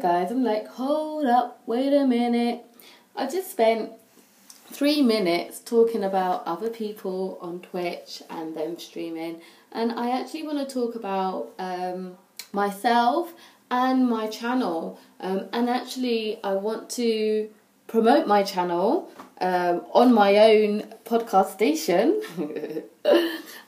guys, 0.00 0.30
I'm 0.30 0.42
like, 0.42 0.66
hold 0.66 1.26
up, 1.26 1.60
wait 1.66 1.92
a 1.92 2.06
minute. 2.06 2.64
I 3.14 3.26
just 3.26 3.50
spent 3.50 3.92
three 4.70 5.02
minutes 5.02 5.60
talking 5.60 6.02
about 6.02 6.42
other 6.46 6.70
people 6.70 7.38
on 7.42 7.60
Twitch 7.60 8.22
and 8.30 8.56
them 8.56 8.78
streaming, 8.78 9.42
and 9.72 9.92
I 9.92 10.18
actually 10.18 10.44
want 10.44 10.66
to 10.66 10.74
talk 10.74 10.94
about 10.94 11.50
um, 11.58 12.16
myself 12.52 13.34
and 13.70 14.08
my 14.08 14.26
channel. 14.28 14.98
Um, 15.20 15.48
and 15.52 15.68
actually, 15.68 16.42
I 16.42 16.54
want 16.54 16.88
to 16.90 17.50
promote 17.86 18.26
my 18.26 18.42
channel 18.42 19.10
um, 19.40 19.82
on 19.92 20.14
my 20.14 20.36
own 20.36 20.82
podcast 21.04 21.52
station. 21.52 22.22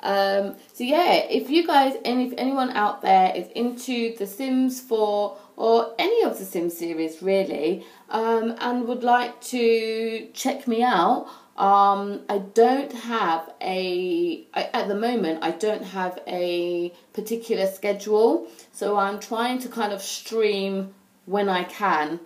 um, 0.00 0.56
so 0.72 0.84
yeah, 0.84 1.14
if 1.28 1.50
you 1.50 1.66
guys, 1.66 1.94
and 2.04 2.20
if 2.20 2.32
anyone 2.38 2.70
out 2.70 3.02
there 3.02 3.34
is 3.34 3.48
into 3.48 4.16
The 4.16 4.26
Sims 4.26 4.80
4 4.80 5.36
or 5.56 5.94
any 5.98 6.11
the 6.38 6.44
Sim 6.44 6.70
series 6.70 7.22
really, 7.22 7.84
um, 8.10 8.56
and 8.60 8.86
would 8.86 9.02
like 9.02 9.40
to 9.42 10.28
check 10.32 10.66
me 10.66 10.82
out, 10.82 11.28
um, 11.56 12.22
I 12.28 12.38
don't 12.38 12.92
have 12.92 13.52
a 13.60 14.46
I, 14.54 14.70
at 14.72 14.88
the 14.88 14.94
moment. 14.94 15.40
I 15.42 15.50
don't 15.50 15.84
have 15.84 16.18
a 16.26 16.92
particular 17.12 17.66
schedule, 17.66 18.48
so 18.72 18.96
I'm 18.96 19.20
trying 19.20 19.58
to 19.60 19.68
kind 19.68 19.92
of 19.92 20.02
stream 20.02 20.94
when 21.26 21.48
I 21.48 21.64
can 21.64 22.20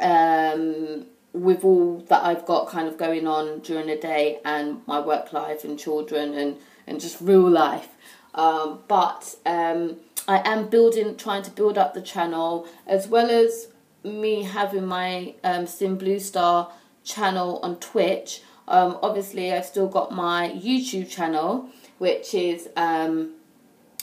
um, 0.00 1.06
with 1.32 1.64
all 1.64 1.98
that 2.08 2.24
I've 2.24 2.46
got 2.46 2.68
kind 2.68 2.88
of 2.88 2.96
going 2.96 3.26
on 3.26 3.60
during 3.60 3.86
the 3.86 3.96
day 3.96 4.40
and 4.44 4.82
my 4.86 5.00
work 5.00 5.32
life 5.32 5.64
and 5.64 5.78
children 5.78 6.34
and, 6.34 6.56
and 6.86 7.00
just 7.00 7.20
real 7.20 7.48
life. 7.48 7.88
Um, 8.34 8.80
but 8.88 9.36
um, 9.46 9.96
I 10.26 10.42
am 10.44 10.68
building, 10.68 11.16
trying 11.16 11.42
to 11.42 11.50
build 11.50 11.78
up 11.78 11.94
the 11.94 12.02
channel 12.02 12.66
as 12.86 13.08
well 13.08 13.30
as 13.30 13.68
me 14.02 14.42
having 14.42 14.86
my 14.86 15.34
um, 15.44 15.66
Sim 15.66 15.96
Blue 15.96 16.18
Star 16.18 16.72
channel 17.04 17.60
on 17.62 17.76
Twitch. 17.76 18.42
Um, 18.66 18.98
obviously, 19.02 19.52
I've 19.52 19.66
still 19.66 19.88
got 19.88 20.12
my 20.12 20.50
YouTube 20.50 21.08
channel, 21.08 21.68
which 21.98 22.34
is 22.34 22.68
um, 22.76 23.32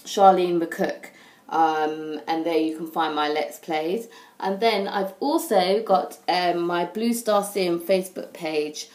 Charlene 0.03 0.61
McCook. 0.61 1.07
Um, 1.49 2.21
and 2.27 2.45
there 2.45 2.57
you 2.57 2.77
can 2.77 2.87
find 2.87 3.13
my 3.13 3.27
Let's 3.27 3.59
Plays. 3.59 4.07
And 4.39 4.59
then 4.59 4.87
I've 4.87 5.13
also 5.19 5.83
got 5.83 6.17
um, 6.29 6.61
my 6.61 6.85
Blue 6.85 7.13
Star 7.13 7.43
Sim 7.43 7.79
Facebook 7.79 8.33
page. 8.33 8.89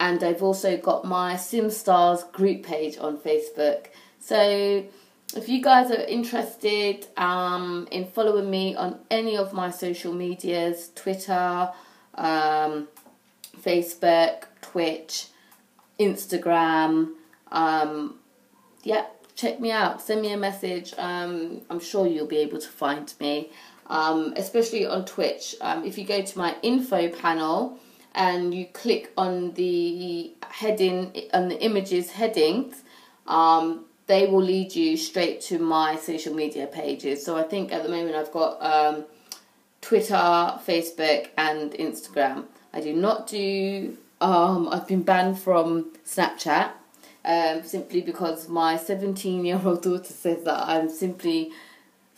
And 0.00 0.22
I've 0.22 0.42
also 0.42 0.76
got 0.76 1.04
my 1.04 1.34
SimStars 1.34 2.30
group 2.32 2.62
page 2.62 2.98
on 2.98 3.18
Facebook. 3.18 3.86
So 4.20 4.84
if 5.36 5.48
you 5.48 5.60
guys 5.62 5.90
are 5.90 6.02
interested 6.04 7.06
um, 7.16 7.88
in 7.90 8.06
following 8.06 8.48
me 8.50 8.74
on 8.76 8.98
any 9.10 9.36
of 9.36 9.52
my 9.52 9.70
social 9.70 10.12
medias, 10.12 10.90
Twitter, 10.94 11.70
um, 12.14 12.88
Facebook, 13.60 14.44
Twitch, 14.62 15.26
Instagram, 15.98 17.10
um, 17.50 18.14
yeah, 18.84 19.06
check 19.34 19.60
me 19.60 19.70
out. 19.70 20.00
Send 20.00 20.22
me 20.22 20.32
a 20.32 20.36
message. 20.36 20.94
Um, 20.96 21.60
I'm 21.68 21.80
sure 21.80 22.06
you'll 22.06 22.26
be 22.26 22.38
able 22.38 22.58
to 22.58 22.68
find 22.68 23.12
me, 23.20 23.50
um, 23.88 24.32
especially 24.36 24.86
on 24.86 25.04
Twitch. 25.04 25.54
Um, 25.60 25.84
if 25.84 25.98
you 25.98 26.04
go 26.04 26.22
to 26.22 26.38
my 26.38 26.56
info 26.62 27.08
panel 27.08 27.78
and 28.14 28.54
you 28.54 28.66
click 28.66 29.12
on 29.16 29.52
the 29.54 30.32
heading, 30.50 31.12
on 31.32 31.48
the 31.48 31.60
images 31.62 32.12
headings, 32.12 32.82
um, 33.26 33.84
they 34.06 34.26
will 34.26 34.42
lead 34.42 34.74
you 34.74 34.96
straight 34.96 35.40
to 35.42 35.58
my 35.58 35.96
social 35.96 36.34
media 36.34 36.66
pages. 36.66 37.24
So 37.24 37.36
I 37.36 37.42
think 37.42 37.72
at 37.72 37.82
the 37.82 37.88
moment 37.88 38.16
I've 38.16 38.32
got 38.32 38.62
um, 38.62 39.04
Twitter, 39.80 40.14
Facebook, 40.14 41.28
and 41.36 41.72
Instagram. 41.72 42.44
I 42.72 42.80
do 42.80 42.94
not 42.94 43.26
do. 43.26 43.96
Um, 44.20 44.68
I've 44.70 44.88
been 44.88 45.02
banned 45.02 45.38
from 45.38 45.92
Snapchat 46.04 46.70
um, 47.24 47.62
simply 47.62 48.00
because 48.00 48.48
my 48.48 48.76
17 48.76 49.44
year 49.44 49.60
old 49.64 49.82
daughter 49.88 50.12
says 50.12 50.44
that 50.44 50.68
I'm 50.68 50.88
simply 50.88 51.52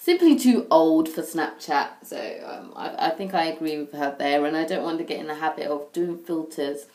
simply 0.01 0.35
too 0.39 0.67
old 0.71 1.09
for 1.09 1.21
Snapchat. 1.21 1.89
So 2.05 2.17
um, 2.47 2.73
I, 2.75 3.09
I 3.09 3.11
think 3.11 3.35
I 3.35 3.45
agree 3.45 3.79
with 3.79 3.93
her 3.93 4.17
there, 4.19 4.47
and 4.47 4.57
I 4.57 4.65
don't 4.65 4.83
want 4.83 4.99
to 4.99 5.05
get 5.05 5.21
in 5.21 5.27
the 5.27 5.35
habit 5.35 5.67
of 5.67 5.93
doing 5.93 6.17
filters. 6.17 6.87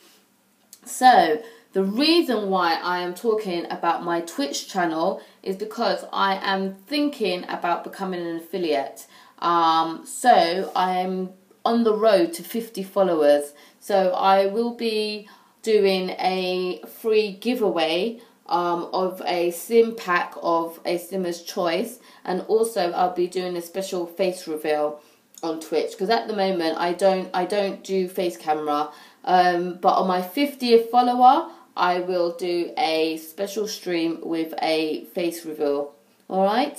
So 0.84 1.40
the 1.72 1.84
reason 1.84 2.50
why 2.50 2.74
I 2.74 2.98
am 2.98 3.14
talking 3.14 3.64
about 3.70 4.02
my 4.02 4.20
Twitch 4.22 4.68
channel 4.68 5.22
is 5.42 5.56
because 5.56 6.04
I 6.12 6.36
am 6.42 6.74
thinking 6.86 7.44
about 7.48 7.84
becoming 7.84 8.26
an 8.26 8.36
affiliate. 8.36 9.06
Um, 9.38 10.04
so 10.04 10.72
I'm 10.74 11.30
on 11.64 11.84
the 11.84 11.94
road 11.94 12.32
to 12.34 12.42
50 12.42 12.82
followers. 12.82 13.52
So 13.78 14.12
I 14.12 14.46
will 14.46 14.74
be 14.74 15.28
doing 15.62 16.10
a 16.10 16.82
free 17.00 17.32
giveaway 17.32 18.20
um, 18.48 18.88
of 18.92 19.22
a 19.24 19.50
sim 19.50 19.94
pack 19.96 20.34
of 20.42 20.80
a 20.84 20.98
simmer's 20.98 21.42
choice. 21.42 21.98
And 22.24 22.42
also 22.42 22.92
I'll 22.92 23.14
be 23.14 23.26
doing 23.26 23.56
a 23.56 23.62
special 23.62 24.06
face 24.06 24.46
reveal 24.46 25.00
on 25.42 25.60
Twitch 25.60 25.92
because 25.92 26.10
at 26.10 26.28
the 26.28 26.36
moment 26.36 26.78
I 26.78 26.92
don't 26.92 27.28
I 27.34 27.44
don't 27.44 27.84
do 27.84 28.08
face 28.08 28.36
camera. 28.36 28.90
Um, 29.24 29.78
but 29.80 29.94
on 29.94 30.06
my 30.06 30.22
50th 30.22 30.90
follower 30.90 31.50
I 31.76 32.00
will 32.00 32.32
do 32.36 32.72
a 32.78 33.18
special 33.18 33.68
stream 33.68 34.20
with 34.22 34.54
a 34.62 35.04
face 35.06 35.44
reveal. 35.44 35.92
All 36.28 36.44
right 36.44 36.78